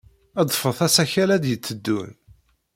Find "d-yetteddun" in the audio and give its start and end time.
1.43-2.11